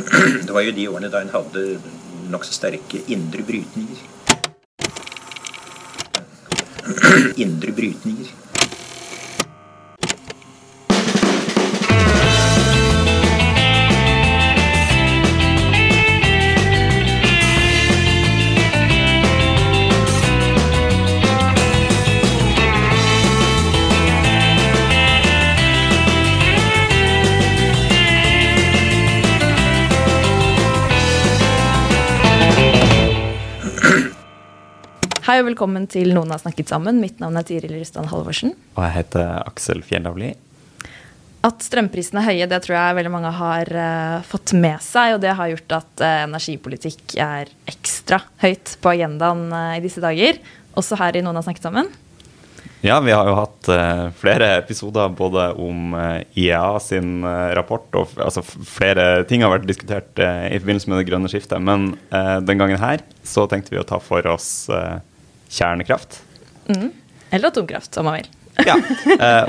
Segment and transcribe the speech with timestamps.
[0.46, 1.28] Det var ju de åren då en
[2.30, 3.96] nog så starka inre brytningar.
[7.36, 8.26] inre brytningar.
[35.30, 36.96] Hei og velkommen til Noen har snakket sammen.
[36.98, 38.50] Mitt navn er Tiril Rystan Halvorsen.
[38.74, 40.32] Og jeg heter Aksel Fjellavli.
[41.46, 45.12] At strømprisene er høye, det tror jeg veldig mange har uh, fått med seg.
[45.14, 50.02] Og det har gjort at uh, energipolitikk er ekstra høyt på agendaen uh, i disse
[50.02, 50.40] dager.
[50.74, 51.92] Også her i Noen har snakket sammen.
[52.82, 53.68] Ja, vi har jo hatt
[54.18, 55.92] flere episoder både om
[56.32, 57.20] IEA sin
[57.54, 61.60] rapport, og altså, flere ting har vært diskutert i forbindelse med det grønne skiftet.
[61.60, 61.90] Men
[62.48, 64.48] den gangen her så tenkte vi å ta for oss
[65.50, 66.20] kjernekraft.
[66.70, 66.90] Mm.
[67.30, 68.30] Eller atomkraft, om man vil.
[68.66, 68.76] ja,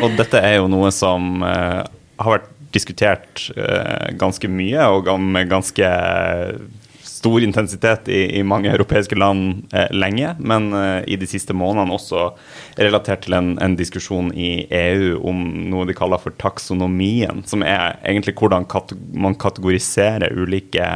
[0.04, 3.48] og dette er jo noe som har vært diskutert
[4.22, 5.90] ganske mye, og med ganske
[7.22, 11.94] stor intensitet i, i mange europeiske land eh, lenge, men eh, i de siste månedene
[11.94, 12.32] også
[12.82, 18.00] relatert til en, en, diskusjon i EU om noe de kaller for taksonomien, som er
[18.02, 18.66] egentlig hvordan
[19.14, 20.88] man kategoriserer ulike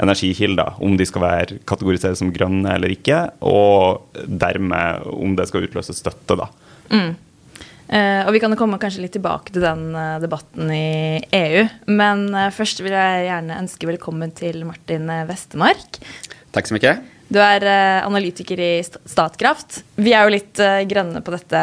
[0.00, 5.68] energikilder, om de skal være kategoriserade som grønne eller ikke, og dermed om det skal
[5.68, 6.40] utløse støtte.
[6.40, 6.48] da.
[6.92, 7.12] Mm.
[7.84, 11.64] Uh, og vi kan komme kanskje litt tilbake til den uh, debatten i EU.
[11.92, 15.98] Men uh, først vil jeg gjerne ønske velkommen til Martin Westermark.
[16.54, 16.94] Takk så mye.
[17.34, 17.64] Du er
[18.04, 19.80] analytiker i Statkraft.
[19.96, 21.62] Vi er jo litt grønne på dette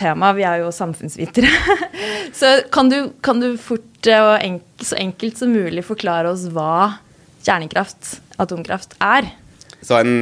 [0.00, 0.38] temaet.
[0.40, 1.50] Vi er jo samfunnsvitere.
[2.40, 6.96] så kan du, kan du fort og enk så enkelt som mulig forklare oss hva
[7.44, 9.28] kjernekraft, atomkraft, er?
[9.84, 10.16] Så en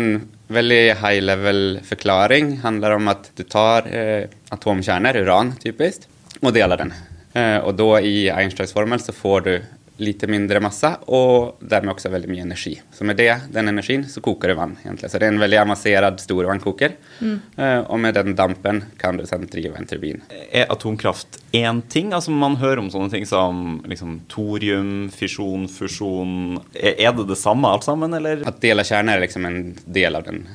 [0.53, 6.08] väldigt high level förklaring handlar om att du tar eh, atomkärnor, uran typiskt,
[6.40, 6.92] och delar den.
[7.33, 9.62] Eh, och då i Einsteins formel så får du
[10.01, 12.73] lite mindre masse og dermed også veldig mye energi.
[12.95, 14.77] Så med det, den energien så koker det vann.
[14.85, 15.11] egentlig.
[15.11, 16.97] Så det er en veldig avansert storvannkoker.
[17.20, 17.36] Mm.
[17.58, 20.25] Uh, og med den dampen kan du sen drive en turbin.
[20.51, 22.13] Er atomkraft én ting?
[22.13, 26.59] Altså Man hører om sånne ting som liksom, thorium, fisjon, fusjon.
[26.74, 28.47] Er, er det det samme alt sammen, eller?
[28.48, 30.47] At dele kjerner er liksom en del av den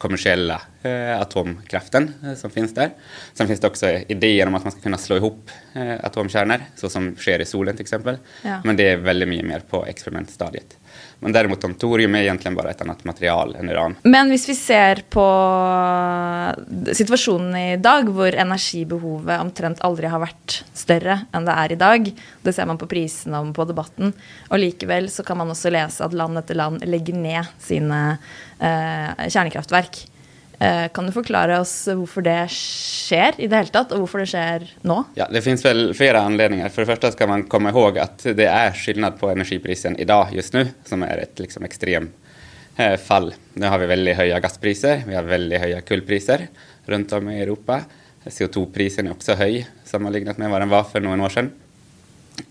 [0.00, 0.79] kommersiella eh,
[1.20, 2.90] atomkraften eh, som finns där.
[3.32, 6.88] Sen finns det också idéer om att man ska kunna slå ihop eh, atomkärnor, så
[6.88, 8.18] som sker i solen till exempel.
[8.42, 8.60] Ja.
[8.64, 10.76] Men det är väldigt mycket mer på experimentstadiet.
[11.18, 13.96] Men däremot om torium är egentligen bara ett annat material än uran.
[14.02, 15.26] Men om vi ser på
[16.92, 22.08] situasjonen i dag, hvor energibehovet omtrent aldri har vært større enn det er i dag,
[22.42, 24.14] det ser man på prisene og på debatten,
[24.48, 28.00] og likevel så kan man også lese at land etter land legger ned sine
[28.58, 30.06] eh, kjernekraftverk.
[30.60, 34.28] Eh, kan du forklare oss hvorfor det skjer i det hele tatt, og hvorfor det
[34.28, 34.98] skjer nå?
[35.16, 36.68] Ja, Det finnes vel flere anledninger.
[36.68, 40.34] For det første skal man komme ihåg at det er forskjell på energiprisen i dag
[40.36, 42.12] just nå, som er et liksom, ekstremt
[42.76, 43.30] eh, fall.
[43.56, 46.44] Nå har vi veldig høye gasspriser, vi har veldig høye kullpriser
[46.92, 47.80] rundt om i Europa.
[48.28, 51.48] CO2-prisen er også høy sammenlignet med hva den var for noen år siden.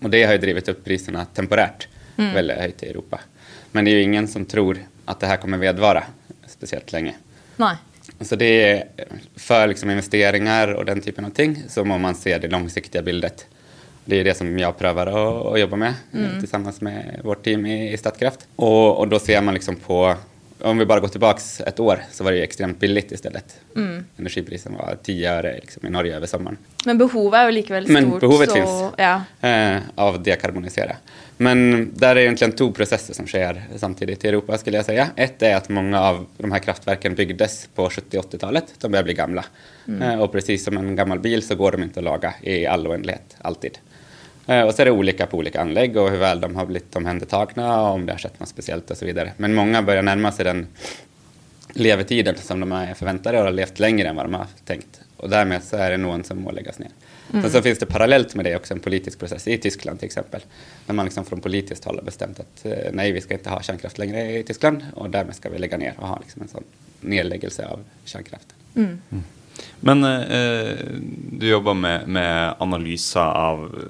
[0.00, 2.32] Og det har jo drevet opp prisene temporært mm.
[2.34, 3.22] veldig høyt i Europa.
[3.70, 6.02] Men det er jo ingen som tror at det her kommer vedvare
[6.50, 7.14] spesielt lenge.
[7.62, 7.76] Nei.
[8.20, 8.84] Så det är,
[9.36, 13.46] för liksom investeringar och den typen av ting så må man se det långsiktiga bildet.
[14.04, 16.40] Det är det som jag prövar att, att jobba med mm.
[16.40, 18.46] tillsammans med vårt team i, i Statkraft.
[18.56, 20.16] Och, och då ser man liksom på
[20.62, 23.60] om vi bara går tillbaka ett år så var det ju extremt billigt istället.
[23.76, 24.04] Mm.
[24.16, 26.56] Energiprisen var 10 öre liksom, i Norge över sommaren.
[26.86, 27.92] Men behovet är ju likväl stort.
[27.92, 29.22] Men behovet så, finns ja.
[29.48, 30.96] eh, av dekarbonisera.
[31.42, 35.08] Men där är egentligen två processer som sker samtidigt i Europa skulle jag säga.
[35.16, 38.64] Ett är att många av de här kraftverken byggdes på 70 80-talet.
[38.80, 39.44] De börjar bli gamla.
[39.88, 40.02] Mm.
[40.02, 42.86] Eh, och precis som en gammal bil så går de inte att laga i all
[42.86, 43.78] oändlighet, alltid.
[44.46, 46.96] Eh, och så är det olika på olika anlägg och hur väl de har blivit
[46.96, 49.32] omhändertagna och om det har skett något speciellt och så vidare.
[49.36, 50.66] Men många börjar närma sig den
[51.72, 55.00] levetiden som de är förväntade och har levt längre än vad de har tänkt.
[55.16, 56.90] Och därmed så är det någon som må läggas ner.
[57.30, 57.42] Mm.
[57.42, 60.40] Men så finns det parallellt med det också en politisk process i Tyskland till exempel.
[60.86, 63.62] När man liksom från politiskt håll har bestämt att eh, nej, vi ska inte ha
[63.62, 66.64] kärnkraft längre i Tyskland och därmed ska vi lägga ner och ha liksom en sån
[67.00, 68.56] nedläggelse av kärnkraften.
[68.76, 69.00] Mm.
[69.10, 69.24] Mm.
[69.80, 70.76] Men eh,
[71.32, 73.82] du jobbar med, med analyser av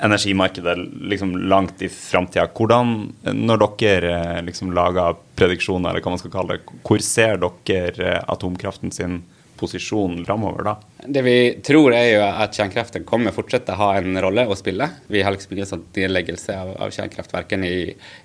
[0.00, 2.48] energimarkedet liksom langt i framtida.
[2.54, 8.20] Hvordan, når dere liksom lager prediksjoner, eller hva man skal kalle det, hvor ser dere
[8.26, 9.22] atomkraften sin
[9.58, 10.74] posisjon framover da?
[11.06, 14.88] Det vi tror er jo at kärnkraften kommer fortsette å ha en rolle å spille.
[15.12, 17.76] Vi har liksom ingen sånn nedleggelse av, av kärnkraft verken i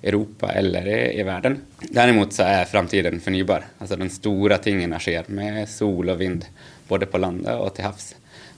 [0.02, 1.60] Europa eller i, i verden.
[1.88, 3.68] Derimot så er framtiden fornybar.
[3.78, 6.48] Altså Den store tingen skjer med sol og vind
[6.88, 8.12] både på landet og til havs.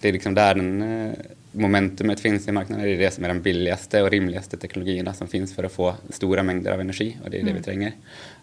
[0.04, 1.12] Det er liksom der den eh,
[1.56, 2.84] momentumet finns i marknaden.
[2.84, 5.94] Det är det som är de billigaste och rimligaste teknologierna som finns för att få
[6.10, 7.92] stora mängder av energi och det är det vi trenger.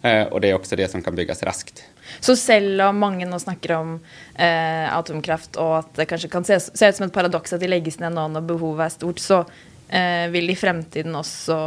[0.01, 1.83] Eh, och det är också det som kan byggas raskt.
[2.19, 3.99] Så selv om mange nå snakker om
[4.35, 7.69] eh, atomkraft, og at det kanskje kan se, se ut som et paradoks at de
[7.69, 9.43] legges ned nå når behovet er stort, så
[9.89, 11.59] eh, vil det i fremtiden også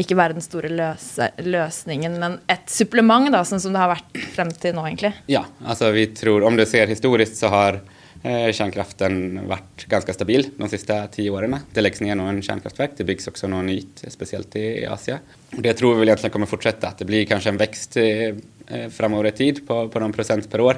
[0.00, 4.56] ikke være den store løse, løsningen, men et supplement, sånn som det har vært frem
[4.56, 5.12] til nå, egentlig?
[5.28, 7.82] Ja, altså vi tror, om du ser historisk, så har
[8.22, 11.56] eh, kärnkraften varit ganska stabil de sista tio åren.
[11.72, 15.18] Det läggs ner någon kärnkraftverk, det byggs också något nytt, speciellt i, Asien.
[15.50, 19.26] Det tror vi väl egentligen kommer fortsätta att det blir kanske en växt eh, eh
[19.26, 20.76] i tid på, på någon procent per år.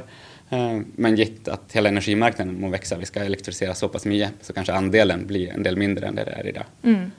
[0.51, 2.97] Eh, men gitt att hela energimarknaden må växa.
[2.97, 6.25] vi ska elektrifiera så pass mycket så kanske andelen blir en del mindre än det
[6.25, 6.65] det idag.
[6.83, 7.11] Mm.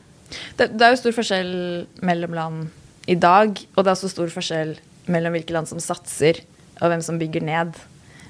[0.56, 2.68] Det, det, är ju stor skillnad mellan land
[3.06, 4.76] idag och det är så stor skillnad
[5.06, 6.34] mellan vilket land som satsar
[6.80, 7.74] och vem som bygger ned.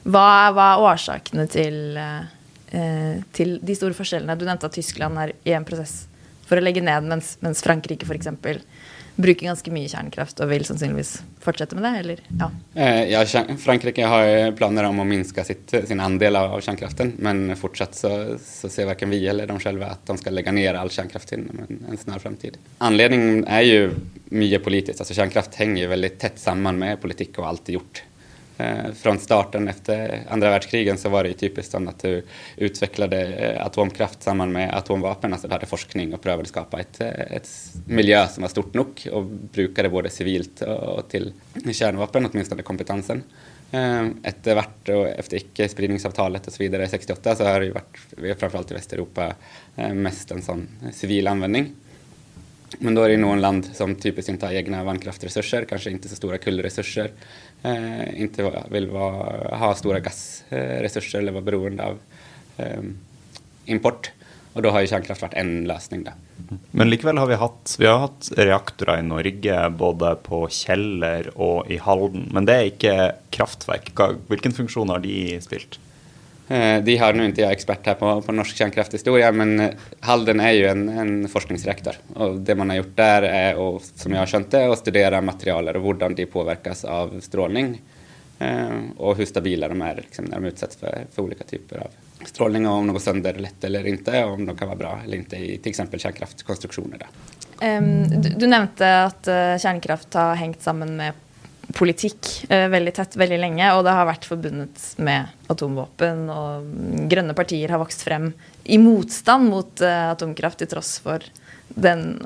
[0.03, 4.37] Hva, hva er årsakene til, eh, til, de store forskjellene?
[4.39, 6.05] Du nevnte at Tyskland er i en prosess
[6.47, 8.31] for å legge ned, mens, mens Frankrike f.eks
[9.21, 11.11] bruker ganske mye kjernekraft og vil sannsynligvis
[11.43, 11.91] fortsette med det?
[11.99, 12.21] eller?
[12.39, 17.55] Ja, eh, ja Frankrike har planer om å minske sitt, sin andel av kjernekraften, men
[17.59, 20.91] fortsatt så, så ser verken vi eller de selv at de skal legge ned all
[20.93, 22.59] kjernekraft innen en, en snar fremtid.
[22.83, 23.81] Anledningen er jo
[24.31, 25.01] mye politisk.
[25.01, 28.05] altså Kjernekraft henger veldig tett sammen med politikk og alltid gjort.
[28.61, 32.23] Eh, från starten efter andra världskrigen så var det ju typiskt att du
[32.57, 35.33] utvecklade eh, atomkraft samman med atomvapen.
[35.33, 37.49] Alltså du hade forskning och prövade skapa ett, eh, ett
[37.87, 41.33] miljö som var stort nog och brukade både civilt och till
[41.71, 43.23] kärnvapen, åtminstone kompetensen.
[44.23, 48.71] Efter vart och efter icke-spridningsavtalet och så vidare 68 så har det ju varit, framförallt
[48.71, 49.33] i Västeuropa,
[49.93, 51.75] mest en sån civil användning.
[52.79, 56.15] Men då är det någon land som typiskt inte har egna vannkraftresurser, kanske inte så
[56.15, 57.11] stora kullresurser,
[57.63, 61.99] eh, inte vill vara, ha stora gasresurser eller vara beroende av
[62.57, 62.79] eh,
[63.65, 64.11] import.
[64.53, 66.03] Och då har ju kärnkraft varit en lösning.
[66.03, 66.11] Då.
[66.71, 71.71] Men likväl har vi haft vi har haft reaktorer i Norge både på Kjeller och
[71.71, 72.29] i Halden.
[72.33, 73.91] Men det är inte kraftverk.
[74.27, 75.79] Vilken funktion har de spelat?
[76.51, 79.69] Eh, det de har nu inte jag expert här på, på norsk kärnkrafthistoria, men eh,
[79.99, 81.93] Halden är ju en, en forskningsreaktor.
[82.13, 85.21] Och det man har gjort där är, och, som jag har känt det, att studera
[85.21, 87.81] materialer och hur de påverkas av strålning
[88.39, 91.87] eh, och hur stabila de är liksom, när de utsätts för, för, olika typer av
[92.25, 94.99] strålning och om de går sönder lätt eller inte och om de kan vara bra
[95.05, 95.77] eller inte i f.eks.
[95.77, 96.97] kjernekraftkonstruksjoner.
[97.61, 101.13] Um, ehm, du, du, nämnde att uh, kärnkraft har hängt samman med
[101.75, 106.25] politikk eh, veldig tett veldig lenge, og det har vært forbundet med atomvåpen.
[106.31, 106.71] Og
[107.11, 108.31] grønne partier har vokst frem
[108.63, 111.25] i motstand mot eh, atomkraft til tross for
[111.71, 112.17] den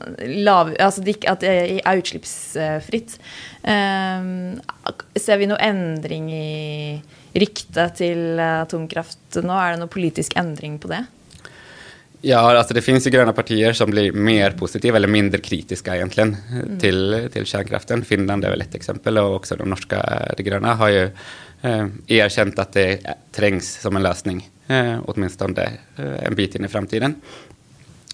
[0.42, 1.52] lave Altså at det
[1.86, 3.18] er utslippsfritt.
[3.64, 4.30] Eh,
[5.22, 6.48] ser vi noe endring i
[7.36, 9.54] ryktet til eh, atomkraft nå?
[9.54, 11.04] Er det noe politisk endring på det?
[12.22, 16.28] Ja, altså det finnes jo grønne partier som blir mer positive, eller mindre kritiske egentlig,
[16.34, 16.78] mm.
[16.82, 18.06] til, til kärnkraften.
[18.08, 20.00] Finland er vel ett eksempel, og også de norske
[20.38, 21.86] De grønne har jo eh,
[22.20, 27.18] erkjent at det trengs som en løsning, eh, åtminstone eh, en bit inn i framtiden.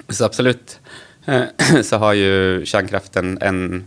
[0.09, 0.79] Så absolutt
[1.27, 1.47] eh,
[1.89, 3.85] så har jo kärnkraften en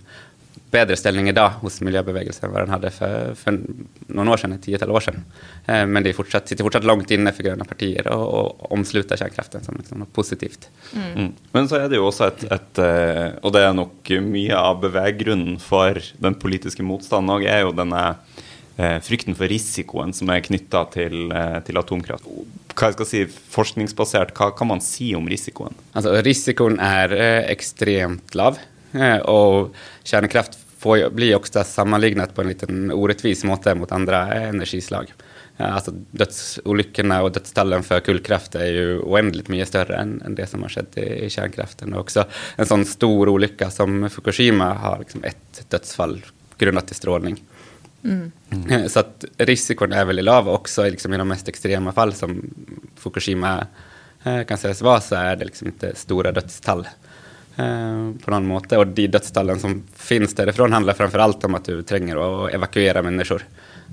[0.74, 3.58] bedre stilling i dag hos miljøbevegelsen enn hva den hadde for, for,
[4.10, 5.24] noen år siden, et titall år siden.
[5.66, 9.64] Eh, men de fortsatt, sitter fortsatt langt inne for grønne partier og, og omslutter kjernekraften
[9.66, 10.68] som liksom noe positivt.
[10.92, 11.10] Mm.
[11.14, 11.30] Mm.
[11.56, 14.82] Men så er det jo også et, et, eh, Og det er nok mye av
[14.82, 18.04] beveggrunnen for den politiske motstanden òg, er jo denne
[18.76, 22.28] eh, frykten for risikoen som er knytta til, eh, til, atomkraft.
[22.74, 25.76] Hva skal si, Forskningsbasert, hva kan man si om risikoen?
[25.94, 28.58] Altså, Risikoen er eh, ekstremt lav.
[28.94, 29.74] Eh, og
[30.06, 35.12] kjernekraft får, blir også sammenlignet på en liten orettvis måte mot andre energislag.
[35.62, 40.64] Altså, dødsulykkene og dødstallene for kullkraft er jo uendelig mye større enn, enn det som
[40.66, 41.94] har skjedd i, i kjernekraften.
[41.94, 42.26] Og også
[42.58, 46.18] en sånn stor ulykke som Fukushima har liksom ett dødsfall
[46.58, 47.38] grunnet til stråling.
[48.04, 48.26] Mm.
[48.90, 52.34] Så at risikoen er veldig lav, også liksom, i de mest ekstreme fall, som
[53.00, 53.54] Fukushima
[54.24, 56.84] eh, kan sies var, så er det liksom ikke store dødstall.
[57.56, 58.78] Eh, på noen måte.
[58.80, 63.02] Og de dødstallene som finnes derifra, handler framfor alt om at du trenger å evakuere
[63.06, 63.44] mennesker.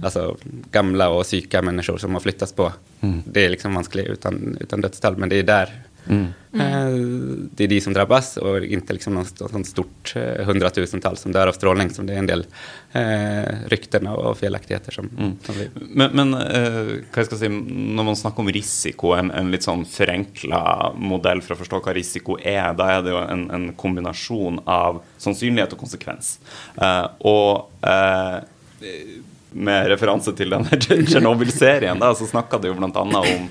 [0.01, 0.32] Altså
[0.74, 2.72] gamle og syke mennesker som må flyttes på.
[3.01, 3.20] Mm.
[3.25, 5.74] Det er liksom vanskelig uten, uten dødstall, men det er
[6.08, 6.89] der Eh,
[7.51, 11.48] Det är de som drabbas och inte liksom något sånt stort eh, hundratusentals som dör
[11.48, 12.46] av strålning som det är en del
[12.91, 15.10] eh, rykten og felaktigheter som,
[15.46, 19.63] som vi Men, men eh, skal si, når man snakker om risiko, en, en litt
[19.63, 24.60] sånn forenkla modell for å forstå hva risiko er, da er det en, en kombinasjon
[24.67, 26.34] av sannsynlighet og konsekvens.
[26.75, 28.38] Eh, og eh,
[29.51, 33.08] med referanse til denne Tsjernobyl-serien, da, så snakka det jo bl.a.
[33.22, 33.50] om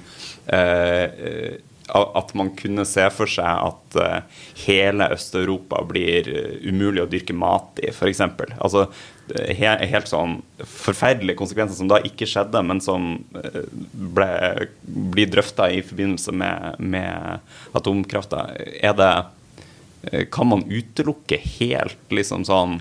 [0.53, 1.61] eh,
[1.93, 4.21] att at man kunne se for seg at hela
[4.67, 8.21] hele Øst-Europa blir omöjligt umulig å dyrke mat i, f.eks.
[8.59, 8.87] Altså
[9.31, 15.83] helt sånn forferdelige konsekvenser som da ikke skjedde, men som eh, ble, blir drøfta i
[15.87, 18.49] forbindelse med, med atomkrafta.
[18.81, 19.13] Er det
[20.33, 22.79] Kan man utelukke helt liksom sånn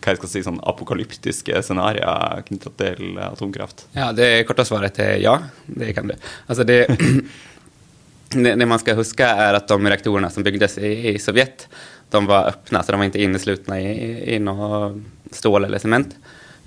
[0.00, 3.86] hva jeg skal si, sånn apokalyptiske scenarioer knytta til atomkraft?
[3.96, 6.14] Ja, det korta svaret är ja, det kan du.
[6.46, 6.86] Alltså det,
[8.28, 11.68] det, det man ska huska är att de reaktorerna som byggdes i, i Sovjet,
[12.10, 14.96] de var öppna, så de var inte inneslutna i, i något
[15.30, 16.16] stål eller cement.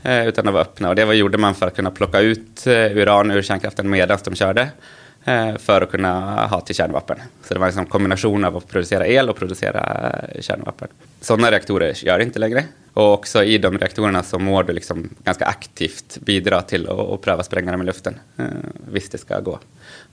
[0.04, 2.68] Eh, utan de var öppna och det var, gjorde man för att kunna plocka ut
[2.68, 4.70] eh, uran ur kärnkraften medan de körde.
[5.26, 7.18] Eh, för att kunna ha till kärnvapen.
[7.44, 10.88] Så det var en liksom kombination av att producera el och producera eh, kärnvapen.
[11.22, 12.64] Sådana reaktorer gör det inte längre.
[12.94, 17.22] Och också i de reaktorerna så må du liksom ganska aktivt bidra till att, att
[17.22, 18.20] pröva spränga dem i luften.
[18.38, 18.46] Eh,
[18.92, 19.60] visst det ska gå.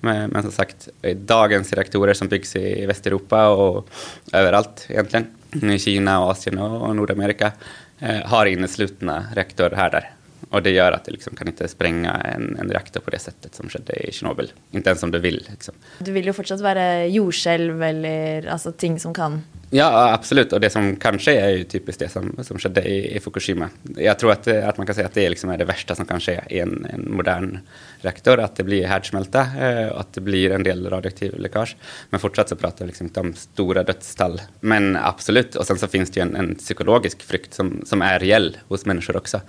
[0.00, 3.88] Men, men som sagt, dagens reaktorer som byggs i Västeuropa och
[4.32, 5.26] överallt egentligen,
[5.72, 7.52] i Kina, Asien och, och Nordamerika,
[7.98, 10.10] eh, har inneslutna reaktorhärdar.
[10.50, 13.54] Och det gör att det liksom kan inte spränga en, en reaktor på det sättet
[13.54, 14.52] som skedde i Tjernobyl.
[14.70, 15.46] Inte ens om du vill.
[15.50, 15.74] Liksom.
[15.98, 19.42] Det vil jo fortsatt være jordskjelv eller altså ting som kan
[19.72, 20.52] Ja, absolut.
[20.52, 23.68] Och det som kanske är ju typiskt det som, som skedde i, i Fukushima.
[23.96, 26.20] Jag tror att, att man kan säga att det liksom är det värsta som kan
[26.20, 27.58] ske i en, en modern
[28.00, 28.40] reaktor.
[28.40, 31.76] Att det blir härdsmälta eh, och att det blir en del radioaktiv läckage.
[32.10, 34.40] Men fortsatt så pratar vi liksom inte om stora dödsstall.
[34.60, 35.56] Men absolut.
[35.56, 38.86] Och sen så finns det ju en, en psykologisk frykt som, som är reell hos
[38.86, 39.40] människor också.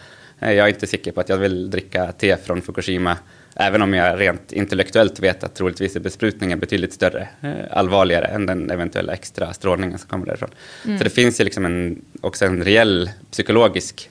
[0.41, 3.17] Jag är inte säker på att jag vill dricka te från Fukushima
[3.55, 8.45] Även om jag rent intellektuellt vet att troligtvis är besprutningen betydligt större, eh, allvarligare än
[8.45, 10.49] den eventuella extra strålningen som kommer därifrån.
[10.97, 14.09] Så det finns ju liksom en, också en reell psykologisk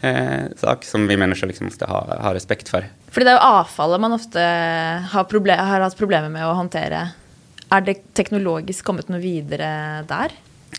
[0.00, 0.24] eh,
[0.56, 2.84] sak som vi människor liksom måste ha, ha respekt för.
[3.10, 4.42] Fordi det er jo avfallet man ofte
[5.12, 7.08] har, proble har hatt problemer med å håndtere.
[7.70, 10.34] Er det teknologisk kommet noe videre der?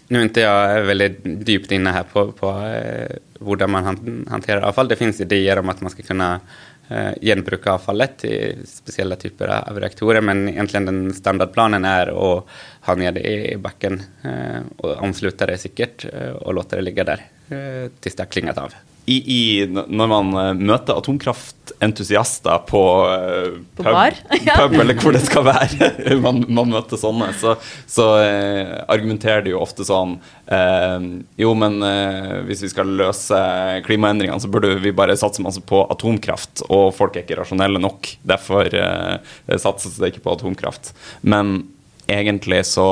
[0.08, 3.84] Nu är inte jag väldigt djupt inne här på, på eh, Borde man
[4.30, 4.88] hantera avfall.
[4.88, 6.40] Det finns idéer om att man ska kunna
[6.88, 10.22] eh, genbruka avfallet i speciella typer av reaktorer.
[10.22, 12.46] Men egentligen den standardplanen är att
[12.82, 17.04] ha ner det i backen eh, och omsluta det säkert eh, och låta det ligga
[17.04, 18.74] där eh, tills det har klingat av.
[19.06, 24.14] I, i, når man eh, møter atomkraftentusiaster på, eh, På bar?
[24.46, 24.60] Ja.
[24.60, 25.90] pub eller hvor det skal være,
[26.26, 27.56] man, man møter sånne, så,
[27.90, 30.16] så eh, argumenterer de jo ofte sånn
[30.46, 31.08] eh,
[31.42, 33.42] Jo, men eh, hvis vi skal løse
[33.88, 36.64] klimaendringene, så burde vi bare satse masse på atomkraft.
[36.70, 38.14] Og folk er ikke rasjonelle nok.
[38.28, 39.18] Derfor eh,
[39.58, 40.94] satses det ikke på atomkraft.
[41.26, 41.64] Men
[42.12, 42.88] egentlig så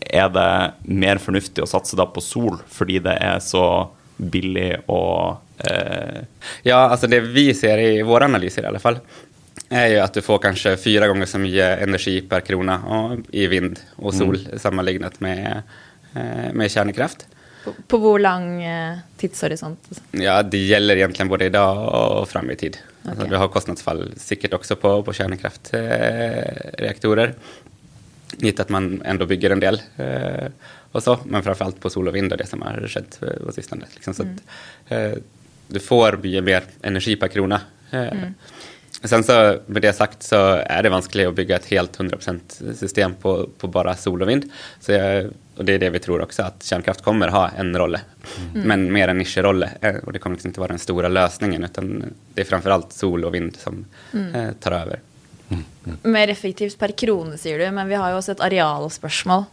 [0.00, 0.48] er det
[0.86, 3.64] mer fornuftig å satse da på sol, fordi det er så
[4.18, 5.38] billig og
[6.62, 8.98] Ja, alltså det vi ser i våra analyser i alla fall
[9.68, 12.82] är ju att du får kanske fyra gånger så mycket energi per krona
[13.30, 15.62] i vind och sol sammanlignat med,
[16.14, 17.26] eh, med kärnkraft.
[17.64, 20.00] På, på hvor lang eh, tidshorisont?
[20.10, 22.76] Ja, det gäller egentligen både idag och fram i tid.
[23.02, 23.30] Alltså, Okej.
[23.30, 26.78] du har kostnadsfall säkert också på, på kärnkraftreaktorer.
[26.78, 27.34] Eh, reaktorer.
[28.38, 29.82] Givet att man ändå bygger en del.
[29.96, 30.46] Eh,
[30.92, 33.52] och så, men framförallt på sol och vind och det som har skett eh, på
[33.52, 33.84] sistone.
[33.94, 34.28] Liksom, så att,
[34.88, 35.12] eh,
[35.68, 37.60] du får mycket mer energi per krona.
[37.90, 38.12] Eh,
[39.04, 43.14] Sen så med det sagt så är det vanskligt att bygga ett helt 100% system
[43.14, 44.50] på, på bara sol och vind.
[44.80, 47.98] Så jag, och det är det vi tror också, att kärnkraft kommer ha en roll.
[48.52, 49.62] Men mer en nischroll.
[49.80, 53.24] eh, Och det kommer liksom inte vara den stora lösningen utan det är framförallt sol
[53.24, 53.84] och vind som
[54.34, 55.00] eh, tar över.
[56.02, 59.44] Mer effektivt per krone, sier du, men vi har jo også et arealspørsmål.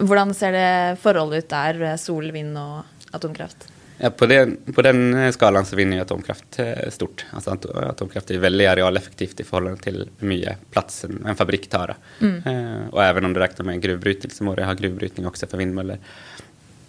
[0.00, 2.82] Hvordan ser det forholdet ut eh, sol, vind og
[3.16, 3.68] atomkraft?
[3.98, 7.26] Ja, på, den, på den eh, skalan så vinner ju atomkraft eh, stort.
[7.32, 11.96] Alltså at- atomkraft är väldigt arealeffektivt i förhållande till hur mycket plats en, fabrik tar.
[12.20, 15.58] Eh, och även om du räknar med gruvbrytning så må det ha gruvbrytning också för
[15.58, 15.98] vindmöller.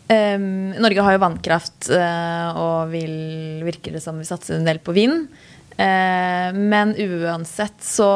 [0.07, 4.79] Ehm, Norge har jo vannkraft, eh, og vil, virker det som vi satser en del
[4.83, 5.27] på vind.
[5.77, 8.09] Eh, men uansett så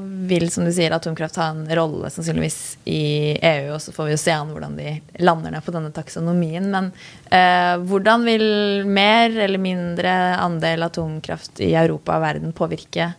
[0.00, 4.14] vil, som du sier, atomkraft ha en rolle sannsynligvis i EU, og så får vi
[4.14, 6.70] jo se an hvordan de lander ned på denne taksonomien.
[6.72, 6.88] Men
[7.28, 8.46] eh, hvordan vil
[8.88, 13.12] mer eller mindre andel atomkraft i Europa og verden påvirke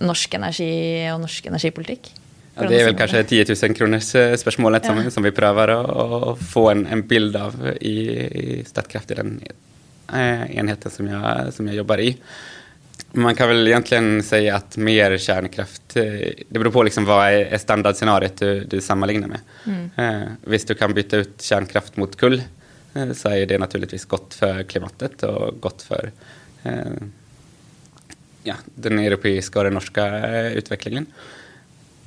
[0.00, 0.72] norsk energi
[1.12, 2.14] og norsk energipolitikk?
[2.60, 6.38] Ja, det är väl kanske 10 000 kronors eh, spørsmålet som, som vi prövar att,
[6.48, 9.40] få en, en bild av i, i Statkraft, i den
[10.12, 12.16] eh, enheten som jag, som jag jobbar i.
[13.18, 16.04] Man kan väl egentligen säga att mer kärnkraft, eh,
[16.48, 19.40] det beror på liksom vad är standardscenariet du, du sammanlignar med.
[19.66, 19.90] Mm.
[19.96, 22.42] Eh, visst, du kan byta ut kärnkraft mot kull
[22.94, 26.10] eh, så är det naturligtvis gott för klimatet och gott för
[26.62, 26.72] eh,
[28.42, 31.06] ja, den europeiska och den norska utvecklingen.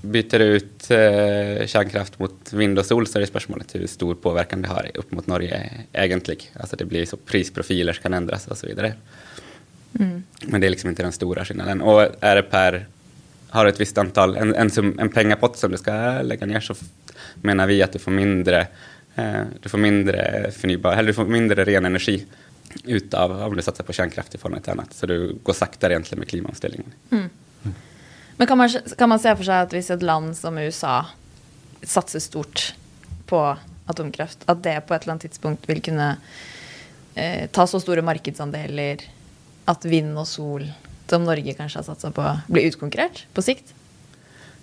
[0.02, 0.86] Byter du ut
[1.70, 5.12] kärnkraft mot vind och sol så är det spörsmålet hur stor påverkan det har upp
[5.12, 6.42] mot Norge egentligen.
[6.54, 8.94] Alltså det blir så prisprofiler kan ändras och så vidare.
[10.00, 10.24] Mm.
[10.46, 11.82] Men det är liksom inte den stora skillnaden.
[11.82, 12.86] Och är det per,
[13.50, 16.60] har du ett visst antal, en, en, sum, en pengapott som du ska lägga ner
[16.60, 16.76] så
[17.36, 18.68] menar vi att du får mindre,
[19.16, 22.26] eh, du får mindre förnybar, eller du får mindre ren energi
[22.84, 24.94] utav om du satsar på kärnkraft i form av ett annat.
[24.94, 26.94] Så du går saktare egentligen med klimatomställningen.
[27.12, 27.30] Mm.
[28.38, 31.06] Men kan man, kan man se för sig att om ett land som USA
[31.84, 32.74] satsar stort
[33.26, 36.18] på atomkraft, att det på ett eller annat tidspunkt vill kunna
[37.16, 38.98] eh, ta så stora marknadsandelar
[39.66, 40.72] att vind och sol,
[41.08, 43.74] som Norge kanske har satsat på, blir utkonkurrerat på sikt?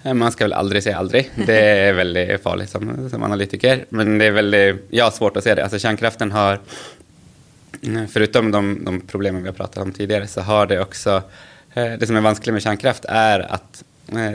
[0.03, 1.31] Eh, man ska väl aldrig säga aldrig.
[1.47, 3.85] Det är väldigt farligt som, som analytiker.
[3.89, 5.63] Men det är väldigt, ja, svårt att se det.
[5.63, 6.53] Alltså kärnkraften har,
[7.83, 11.23] eh, förutom de, de problemen vi har pratat om tidigare, så har det också,
[11.75, 13.85] eh, det som är vanskligt med kärnkraft är att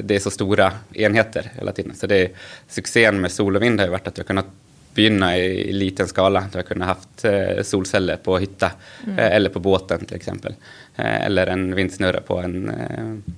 [0.04, 1.96] det är så stora enheter hela tiden.
[1.96, 2.32] Så det
[2.68, 4.46] succén med sol och vind har ju varit att vi har kunnat
[4.94, 6.48] begynna i, i liten skala.
[6.52, 8.72] Du har kunnat haft eh, solceller på hytta
[9.04, 9.20] mm.
[9.20, 10.56] eh, eller på båten till exempel.
[10.96, 13.34] Eh, eller en vindsnurra på en eh,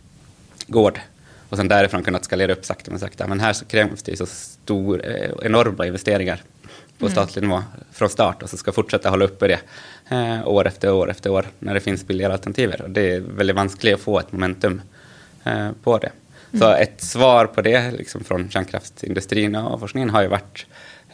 [0.67, 0.99] gård.
[1.49, 3.27] Och sen därifrån kunnat skalera upp sakta men sakta.
[3.27, 6.41] Men här så krävs det så stor, eh, enorma investeringar
[6.99, 7.11] på mm.
[7.11, 9.59] statlig nivå från start och så ska fortsätta hålla uppe det
[10.09, 12.73] eh, år efter år efter år när det finns billigare alternativ.
[12.83, 14.81] Och det är väldigt vanskligt att få ett momentum
[15.83, 16.11] på det.
[16.55, 16.61] Mm.
[16.61, 20.65] Så ett svar på det liksom från kärnkraftsindustrin och forskningen har ju varit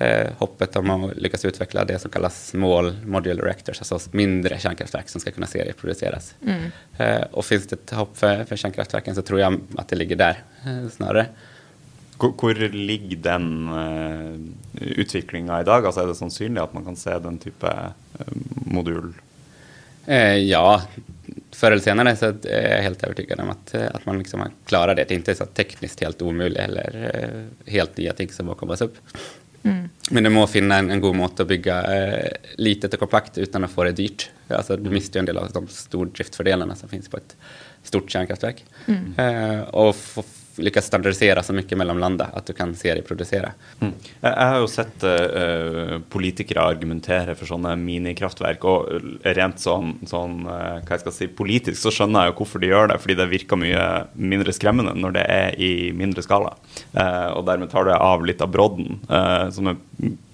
[0.02, 5.10] eh, hoppet om att lyckas utveckla det som kallas small modular reactors, alltså mindre kärnkraftverk
[5.10, 6.36] som ska kunna serieproduceras.
[6.46, 6.72] Mm.
[6.98, 10.16] Eh, och finns det ett hopp för, för kärnkraftverken så tror jag att det ligger
[10.16, 11.26] där eh, snarare.
[12.18, 14.40] Hvor ligger den uh,
[14.82, 15.86] utviklinga i dag?
[15.86, 19.14] Altså, er det sannsynlig at man kan se den type uh, modul?
[20.06, 20.82] Eh, ja,
[21.52, 25.04] förr eller senare så är jag helt övertygad om att, att man liksom klarar det.
[25.04, 28.98] Det är inte så tekniskt helt omöjligt eller eh, helt nya ting som kommer upp.
[29.64, 29.90] Mm.
[30.10, 33.64] Men du måste finna en, en god måte att bygga eh, litet och kompakt utan
[33.64, 34.30] att få det dyrt.
[34.48, 37.36] Alltså, du mister ju en del av de stordriftfördelarna som finns på ett
[37.84, 38.66] stort kärnkraftverk.
[38.86, 39.14] Mm.
[39.18, 39.96] Eh, och
[40.62, 43.52] lyckas standardisera så mycket mellan landa att du kan serieproducera.
[43.80, 43.94] Mm.
[44.22, 48.90] Jag har ju sett uh, politiker argumentera för sådana minikraftverk, och
[49.24, 52.88] rent sån, sån uh, vad ska jag säga, politiskt så förstår jag varför de gör
[52.88, 56.54] det, för det verkar mycket mindre skrämmande när det är i mindre skala.
[56.98, 59.00] Uh, och därmed tar det av lite av brodden,
[59.52, 59.76] som är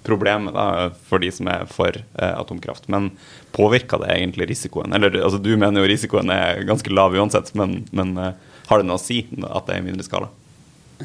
[0.03, 2.87] problemet da, for de som er for atomkraft.
[2.87, 3.11] Men
[3.51, 4.93] påverkar det egentlig risikoen?
[4.93, 8.19] Eller altså, du mener jo risikoen är ganska lav uansett, men, men
[8.67, 10.27] har det något att säga att det är mindre skala?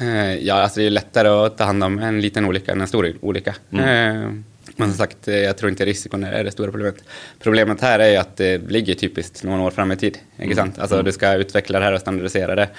[0.01, 2.87] Eh, ja, alltså det är lättare att ta hand om en liten olycka än en
[2.87, 3.55] stor olycka.
[3.71, 3.85] Mm.
[3.85, 4.31] Eh,
[4.75, 7.03] men som sagt, eh, jag tror inte risken är det stora problemet.
[7.39, 10.17] Problemet här är ju att det ligger typiskt några år fram i tid.
[10.39, 10.79] Inte sant?
[10.79, 11.05] Alltså mm.
[11.05, 12.69] du ska utveckla det här och standardisera det.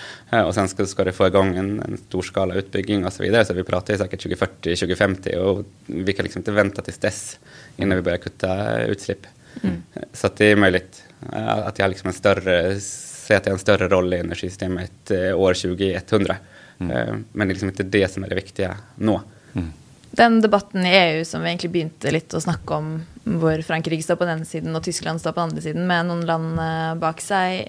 [0.42, 3.44] Och sen ska, ska du få igång en, en storskala utbygging och så vidare.
[3.44, 7.38] Så vi pratar ju säkert 2040, 2050 och vi kan liksom inte vänta tills dess
[7.77, 9.27] innan vi börjar kutta utsläpp.
[9.62, 9.83] Mm.
[10.12, 12.81] Så att det är möjligt att jag har liksom en större
[13.24, 16.37] säga att det är en större roll i energisystemet eh, år 2100.
[16.78, 16.96] Mm.
[16.96, 19.20] Eh, men det är liksom inte det som är det viktiga nå.
[19.52, 19.72] Mm.
[20.10, 22.90] Den debatten i EU som vi egentlig begynte litt å snakke om,
[23.24, 26.22] hvor Frankrike står på den siden og Tyskland står på den andre siden, med noen
[26.28, 27.66] land eh, bak seg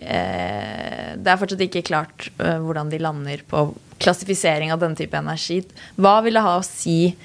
[1.15, 3.65] Det er fortsatt ikke klart hvordan de lander på
[3.97, 5.61] klassifisering av denne type energi.
[5.95, 7.15] Hva vil det ha å si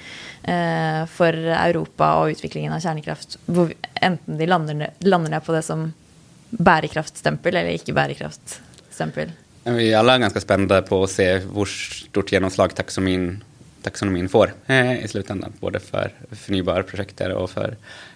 [0.41, 3.35] for Europa og utviklingen av kjernekraft,
[4.01, 5.91] enten de lander, lander på det som
[6.51, 9.31] bärkraftsstämpel eller icke bärkraftsstämpel?
[9.63, 13.43] Vi är alla ganska spända på att se hur stort genomslag taxonomin,
[13.81, 15.53] taxonomin får eh, i slutändan.
[15.59, 17.75] Både för förnybara projekt och för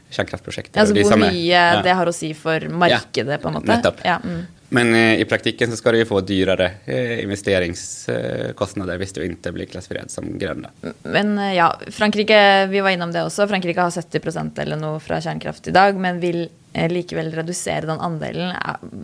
[0.09, 0.77] kärnkraftprojekt.
[0.77, 1.81] Alltså hur mycket ja.
[1.83, 3.95] det har att säga för marknaden ja, på något sätt.
[4.03, 4.43] Ja, mm.
[4.75, 9.51] Men eh, i praktiken så ska det ju få dyrare eh, investeringskostnader hvis du inte
[9.55, 10.67] blir klassificerad som grön.
[11.03, 15.03] Men eh, ja, Frankrike, vi var innom det också, Frankrike har 70 procent eller något
[15.03, 16.49] från kärnkraft idag, men vill
[16.89, 18.51] likevel redusere den andelen.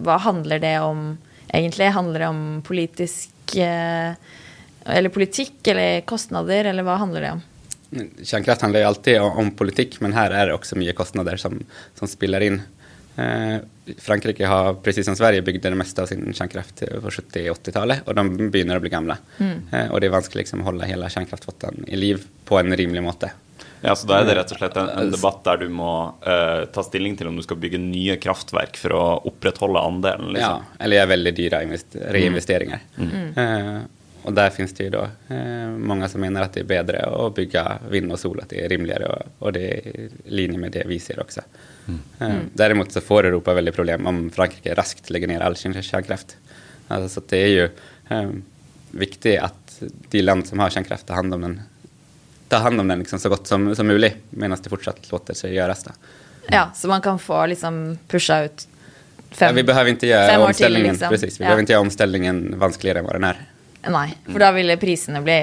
[0.03, 1.85] Hva handler det om egentlig?
[1.85, 7.41] Handler det om politisk eller politikk eller kostnader, eller hva handler det om?
[8.23, 11.63] Kärnkraft handlar ju alltid om politik, men här är det också mycket kostnader som,
[11.95, 12.61] som spiller in.
[13.17, 13.57] Eh,
[13.99, 18.15] Frankrike har, precis som Sverige, bygde det mesta av sin kärnkraft på 70 80-talet och
[18.15, 19.17] de begynner å bli gamle.
[19.39, 23.03] Eh, og det er vanskelig liksom, å holde hele kärnkraftflottan i liv på en rimelig
[23.03, 23.31] måte.
[23.81, 26.65] Ja, så Da er det rett og slett en, en debatt der du må eh,
[26.71, 30.29] ta stilling til om du skal bygge nye kraftverk for å opprettholde andelen.
[30.35, 30.61] liksom.
[30.61, 32.83] Ja, eller gjøre veldig dyre invest- reinvesteringer.
[33.01, 33.79] Eh,
[34.23, 35.03] og der finnes det jo da
[35.33, 38.59] eh, mange som mener at det er bedre å bygge vind og sol, at det
[38.63, 40.07] er rimeligere, og, og det er i
[40.41, 41.41] linje med det vi ser også.
[42.19, 46.37] Eh, Däremot så får Europa veldig problem om Frankrike raskt legger ned all sin kärnkraft.
[46.87, 47.67] Alltså, så att det er jo
[48.09, 48.29] eh,
[48.91, 49.79] viktig at
[50.11, 51.61] de land som har kärnkraft tar hand om den,
[52.47, 55.53] tar hand om den liksom så godt som, som mulig, mens det fortsatt låter seg
[55.55, 55.83] gjøres.
[55.83, 55.91] Da.
[56.51, 58.67] Ja, så man kan få liksom pusha ut
[59.31, 61.09] fem ja, vi behöver inte göra fem år till, omställningen, liksom.
[61.09, 61.47] precis, vi Ja.
[61.47, 63.39] behöver inte göra omställningen vanskligere enn vad den er.
[63.89, 65.37] Nei, for da ville prisene bli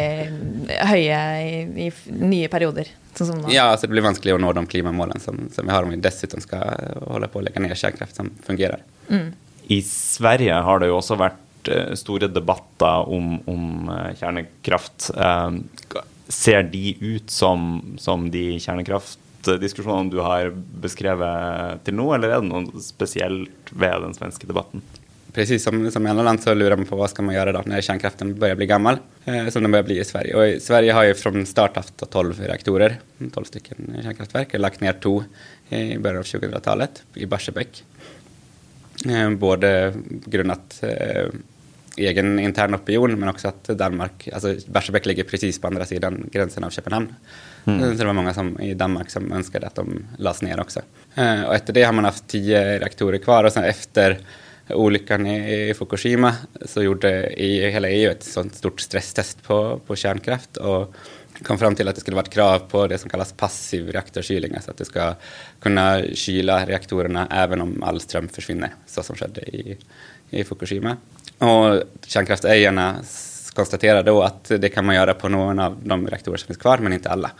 [0.86, 1.90] høye i, i
[2.22, 2.90] nye perioder.
[3.18, 3.50] Sånn som nå.
[3.50, 5.98] Ja, alltså det blir vanskelig å nå de klimamålene som, som vi har om vi
[6.02, 8.84] dessuten skal holde på å legge ned kärnkraft som fungerer.
[9.68, 15.10] I Sverige har det jo også vært eh, store debatter om, om eh, kjernekraft.
[15.16, 20.52] Eh, ser de ut som, som de kjernekraftdiskusjonene du har
[20.84, 24.84] beskrevet til nå, eller er det noe spesielt ved den svenske debatten?
[25.32, 27.62] Precis som, som i andra land så lurar man på vad ska man göra då
[27.66, 30.34] när kärnkraften börjar bli gammal, eh, som den börjar bli i Sverige.
[30.34, 32.96] Och i Sverige har ju från start haft 12 reaktorer,
[33.34, 35.24] 12 stycken kärnkraftverk, och lagt ner två
[35.68, 37.84] i början av 2000-talet i Barsebäck.
[39.08, 39.94] Eh, både
[40.26, 41.26] grundat eh,
[41.96, 46.64] egen intern opinion men också att Danmark, alltså Barsebäck ligger precis på andra sidan gränsen
[46.64, 47.14] av Köpenhamn.
[47.82, 50.80] Eh, Så det var många som, i Danmark som önskade att de lades ner också.
[51.14, 54.18] Eh, och efter det har man haft tio reaktorer kvar och sen efter
[54.70, 59.96] olyckan i, i Fukushima så gjorde i, hela EU ett sånt stort stresstest på, på
[59.96, 60.94] kärnkraft och
[61.42, 64.54] kom fram till att det skulle vara ett krav på det som kallas passiv reaktorkylning,
[64.54, 65.14] alltså att du ska
[65.60, 69.76] kunna kyla reaktorerna även om all ström försvinner, så som skedde i,
[70.30, 70.96] i Fukushima.
[71.38, 72.96] Och kärnkraftägarna
[73.54, 76.78] konstaterar då att det kan man göra på någon av de reaktorer som finns kvar,
[76.78, 77.30] men inte alla.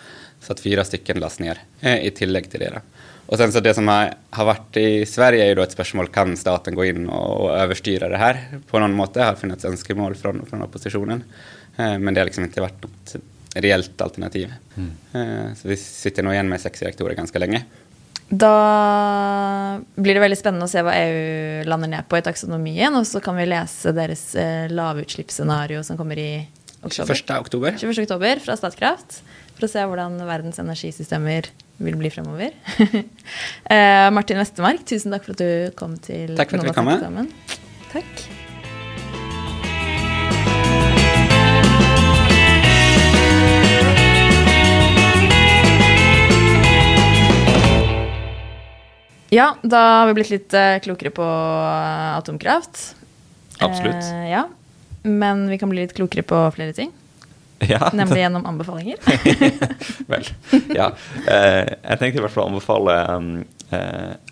[0.41, 2.71] Så att fyra stycken lades ner eh, i tillägg till det.
[2.75, 2.81] Då.
[3.29, 6.09] Och sen så det som har, har varit i Sverige är ju då ett spörsmål,
[6.09, 9.21] kan staten gå in och, och överstyra det här på någon måte?
[9.21, 11.25] Det har funnits önskemål från, från oppositionen.
[11.77, 13.17] Eh, men det har liksom inte varit något
[13.55, 14.55] reellt alternativ.
[15.13, 17.65] Eh, så vi sitter nog igen med sex reaktorer ganska länge.
[18.29, 22.97] Da blir det veldig spennende å se hva EU lander ned på i taksonomien.
[22.97, 26.33] Og så kan vi lese deres eh, lavutslippsscenario som kommer i
[26.81, 27.15] oktober.
[27.15, 27.77] 21 oktober.
[27.81, 28.05] 21.
[28.09, 29.23] oktober fra Statkraft.
[29.53, 32.51] For å se hvordan verdens energisystemer vil bli fremover.
[33.75, 36.93] eh, Martin Westermark, tusen takk for at du kom til Takk for at vi kom
[36.99, 37.33] sammen.
[37.93, 38.29] Takk.
[49.31, 51.25] Ja, da har vi blitt litt eh, klokere på
[52.17, 52.95] atomkraft.
[53.61, 54.01] Absolutt.
[54.01, 54.47] Eh, ja.
[55.03, 56.91] Men vi kan bli litt klokere på flere ting.
[57.67, 58.99] Ja, Nemlig gjennom anbefalinger.
[60.13, 60.27] Vel,
[60.75, 60.93] ja.
[61.27, 63.31] Eh, jeg tenkte i hvert fall å anbefale um,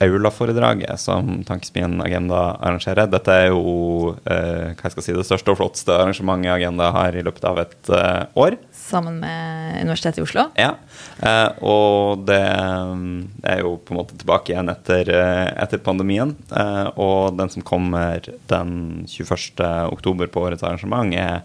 [0.01, 3.11] Aula-foredraget som Tankesmien Agenda arrangerer.
[3.13, 7.17] Dette er jo eh, hva jeg skal si, det største og flotteste arrangementet Agenda har
[7.17, 8.57] i løpet av et eh, år.
[8.87, 10.45] Sammen med Universitetet i Oslo.
[10.55, 10.77] Ja,
[11.19, 16.37] eh, og det mm, er jo på en måte tilbake igjen etter, eh, etter pandemien.
[16.55, 18.23] Eh, og den som kommer
[18.53, 18.71] den
[19.11, 19.59] 21.
[19.91, 21.43] oktober på årets arrangement, er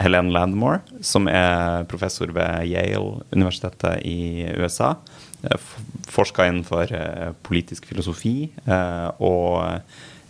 [0.00, 4.94] Helene Landmore, som er professor ved Yale-universitetet i USA.
[5.42, 5.60] Eh,
[6.08, 9.82] Forska innenfor eh, politisk filosofi eh, og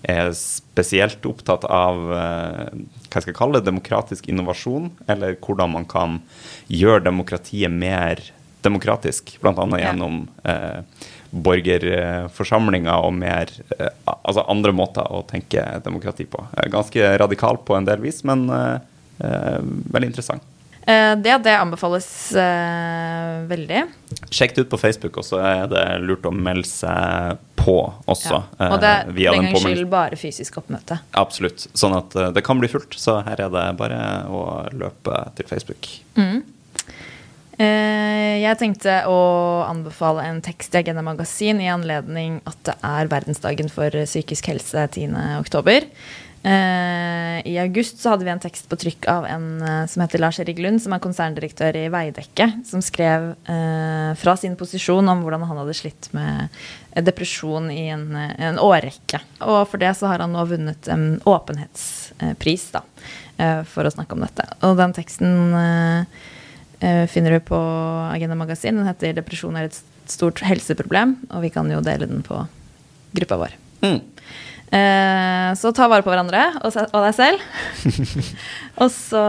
[0.08, 2.72] er spesielt opptatt av eh,
[3.08, 6.18] hva skal jeg kalle det, demokratisk innovasjon, eller hvordan man kan
[6.72, 8.22] gjøre demokratiet mer
[8.64, 9.66] demokratisk, bl.a.
[9.78, 10.80] Gjennom eh,
[11.30, 16.44] borgerforsamlinger og mer eh, altså andre måter å tenke demokrati på.
[16.56, 18.78] Eh, Ganske radikal på en del vis, men eh,
[19.24, 19.58] eh,
[19.92, 20.46] veldig interessant.
[20.88, 22.08] Eh, det, det anbefales
[23.48, 23.84] veldig.
[24.32, 27.78] Sjekk det ut på Facebook, og så er det lurt å melde seg på
[28.08, 28.42] også.
[28.58, 28.68] Ja.
[28.72, 31.00] Og det eh, via den gangs skyld bare fysisk oppmøte.
[31.20, 31.68] Absolutt.
[31.76, 32.96] Sånn at eh, det kan bli fullt.
[32.96, 35.90] Så her er det bare å løpe til Facebook.
[37.58, 39.18] Eh, jeg tenkte å
[39.66, 44.86] anbefale en tekst i Agenda Magasin i anledning at det er verdensdagen for psykisk helse
[44.94, 45.18] 10.
[46.42, 50.18] Eh, I august så hade vi en text på tryck av en eh, som heter
[50.18, 55.24] Lars Erik Lund, som är koncerndirektör i Veidekke, som skrev eh, från sin position om
[55.24, 56.48] hur han hade slitt med
[56.92, 59.20] eh, depression i en, en årrekke.
[59.38, 62.82] Och för det så har han nu vunnit en öppenhetspris da,
[63.36, 64.44] eh, for å om detta.
[64.60, 67.56] Och den texten eh, finner du på
[68.12, 68.76] Agenda Magasin.
[68.76, 72.46] Den heter Depression är ett stort hälsoproblem och vi kan ju dela den på
[73.10, 73.50] gruppen vår.
[73.80, 74.00] Mm.
[74.68, 77.44] Eh, så ta vare på hverandre og, og deg selv.
[78.82, 79.24] og så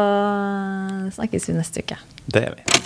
[1.19, 1.99] snakkes vi neste uke.
[2.27, 2.79] Det er vi.